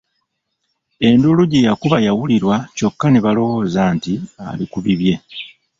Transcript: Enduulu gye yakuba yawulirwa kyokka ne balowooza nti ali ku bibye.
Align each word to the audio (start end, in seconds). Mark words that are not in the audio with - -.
Enduulu 1.07 1.43
gye 1.51 1.65
yakuba 1.67 1.97
yawulirwa 2.07 2.55
kyokka 2.75 3.07
ne 3.09 3.19
balowooza 3.25 3.81
nti 3.95 4.13
ali 4.49 4.65
ku 4.71 4.77
bibye. 4.85 5.15